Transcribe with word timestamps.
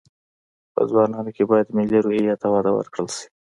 په 0.73 0.81
ځوانانو 0.89 1.31
کې 1.35 1.43
باید 1.51 1.75
ملي 1.77 1.99
روحي 2.05 2.23
ته 2.41 2.47
وده 2.53 2.71
ورکړل 2.73 3.09
شي 3.17 3.25